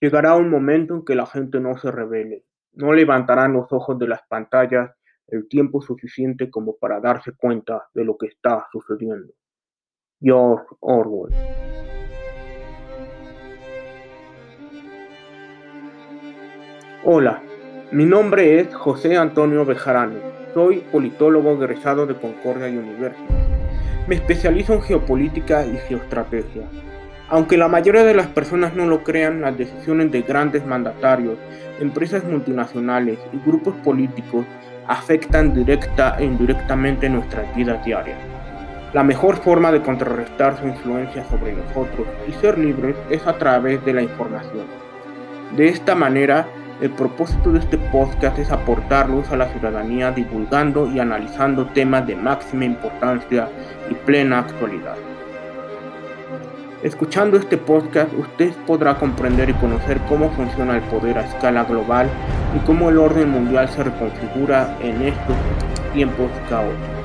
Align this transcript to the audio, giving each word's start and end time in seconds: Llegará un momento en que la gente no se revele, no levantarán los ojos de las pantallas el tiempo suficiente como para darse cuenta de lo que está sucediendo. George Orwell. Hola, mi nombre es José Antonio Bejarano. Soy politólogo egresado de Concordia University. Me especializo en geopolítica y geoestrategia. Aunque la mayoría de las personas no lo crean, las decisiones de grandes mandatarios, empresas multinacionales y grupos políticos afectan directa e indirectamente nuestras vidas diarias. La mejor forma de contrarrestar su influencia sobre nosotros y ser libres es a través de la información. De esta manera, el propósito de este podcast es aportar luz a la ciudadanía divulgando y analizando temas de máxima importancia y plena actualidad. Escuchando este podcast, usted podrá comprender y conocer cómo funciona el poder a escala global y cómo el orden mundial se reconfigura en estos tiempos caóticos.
Llegará 0.00 0.34
un 0.34 0.48
momento 0.48 0.94
en 0.94 1.04
que 1.04 1.14
la 1.14 1.26
gente 1.26 1.60
no 1.60 1.76
se 1.76 1.90
revele, 1.90 2.46
no 2.72 2.94
levantarán 2.94 3.52
los 3.52 3.70
ojos 3.70 3.98
de 3.98 4.08
las 4.08 4.22
pantallas 4.28 4.90
el 5.26 5.46
tiempo 5.46 5.82
suficiente 5.82 6.48
como 6.48 6.78
para 6.78 7.00
darse 7.00 7.32
cuenta 7.36 7.86
de 7.92 8.06
lo 8.06 8.16
que 8.16 8.28
está 8.28 8.66
sucediendo. 8.72 9.30
George 10.18 10.64
Orwell. 10.80 11.34
Hola, 17.04 17.42
mi 17.92 18.06
nombre 18.06 18.58
es 18.58 18.74
José 18.74 19.18
Antonio 19.18 19.66
Bejarano. 19.66 20.18
Soy 20.54 20.78
politólogo 20.90 21.62
egresado 21.62 22.06
de 22.06 22.16
Concordia 22.16 22.68
University. 22.68 23.34
Me 24.08 24.14
especializo 24.14 24.72
en 24.72 24.80
geopolítica 24.80 25.66
y 25.66 25.76
geoestrategia. 25.76 26.66
Aunque 27.30 27.56
la 27.56 27.68
mayoría 27.68 28.02
de 28.02 28.14
las 28.14 28.26
personas 28.26 28.74
no 28.74 28.86
lo 28.86 29.04
crean, 29.04 29.40
las 29.40 29.56
decisiones 29.56 30.10
de 30.10 30.22
grandes 30.22 30.66
mandatarios, 30.66 31.38
empresas 31.78 32.24
multinacionales 32.24 33.20
y 33.32 33.38
grupos 33.48 33.76
políticos 33.84 34.44
afectan 34.88 35.54
directa 35.54 36.16
e 36.18 36.24
indirectamente 36.24 37.08
nuestras 37.08 37.54
vidas 37.54 37.84
diarias. 37.84 38.18
La 38.92 39.04
mejor 39.04 39.36
forma 39.36 39.70
de 39.70 39.80
contrarrestar 39.80 40.58
su 40.58 40.66
influencia 40.66 41.24
sobre 41.26 41.52
nosotros 41.52 42.08
y 42.26 42.32
ser 42.32 42.58
libres 42.58 42.96
es 43.10 43.24
a 43.24 43.38
través 43.38 43.84
de 43.84 43.92
la 43.92 44.02
información. 44.02 44.66
De 45.56 45.68
esta 45.68 45.94
manera, 45.94 46.48
el 46.80 46.90
propósito 46.90 47.52
de 47.52 47.60
este 47.60 47.78
podcast 47.78 48.40
es 48.40 48.50
aportar 48.50 49.08
luz 49.08 49.30
a 49.30 49.36
la 49.36 49.46
ciudadanía 49.50 50.10
divulgando 50.10 50.90
y 50.90 50.98
analizando 50.98 51.66
temas 51.66 52.04
de 52.08 52.16
máxima 52.16 52.64
importancia 52.64 53.48
y 53.88 53.94
plena 53.94 54.40
actualidad. 54.40 54.96
Escuchando 56.82 57.36
este 57.36 57.58
podcast, 57.58 58.10
usted 58.14 58.54
podrá 58.66 58.96
comprender 58.96 59.50
y 59.50 59.52
conocer 59.54 60.00
cómo 60.08 60.30
funciona 60.30 60.76
el 60.76 60.82
poder 60.84 61.18
a 61.18 61.26
escala 61.26 61.64
global 61.64 62.08
y 62.56 62.58
cómo 62.60 62.88
el 62.88 62.96
orden 62.96 63.28
mundial 63.28 63.68
se 63.68 63.82
reconfigura 63.82 64.78
en 64.80 65.02
estos 65.02 65.36
tiempos 65.92 66.30
caóticos. 66.48 66.99